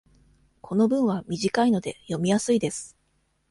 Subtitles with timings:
[0.61, 2.97] この文は短いので、読みやすいです。